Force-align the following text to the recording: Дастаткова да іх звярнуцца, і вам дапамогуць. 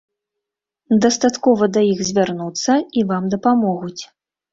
Дастаткова 1.05 1.67
да 1.75 1.83
іх 1.93 1.99
звярнуцца, 2.09 2.71
і 3.01 3.05
вам 3.13 3.29
дапамогуць. 3.35 4.01